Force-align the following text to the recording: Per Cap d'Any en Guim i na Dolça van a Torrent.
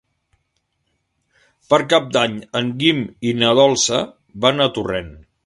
Per 1.73 1.79
Cap 1.93 2.07
d'Any 2.17 2.39
en 2.61 2.73
Guim 2.81 3.05
i 3.33 3.35
na 3.43 3.53
Dolça 3.61 4.03
van 4.47 4.67
a 4.67 4.71
Torrent. 4.81 5.15